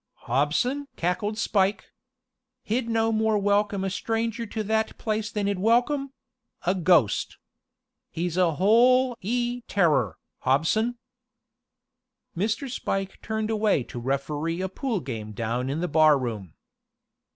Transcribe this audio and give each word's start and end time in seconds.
"Hobson?" 0.25 0.87
cackled 0.95 1.37
Spike. 1.37 1.91
"He'd 2.63 2.89
no 2.89 3.11
more 3.11 3.37
welcome 3.37 3.83
a 3.83 3.91
stranger 3.91 4.47
to 4.47 4.63
that 4.63 4.97
place 4.97 5.29
than 5.29 5.45
he'd 5.45 5.59
welcome 5.59 6.11
a 6.65 6.73
ghost. 6.73 7.37
He's 8.09 8.35
a 8.35 8.55
hol 8.55 9.15
ee 9.21 9.61
terror, 9.67 10.17
Hobson!" 10.39 10.97
Mr. 12.35 12.67
Spike 12.67 13.21
turned 13.21 13.51
away 13.51 13.83
to 13.83 13.99
referee 13.99 14.59
a 14.61 14.69
pool 14.69 15.01
game 15.01 15.33
down 15.33 15.69
in 15.69 15.81
the 15.81 15.87
barroom. 15.87 16.55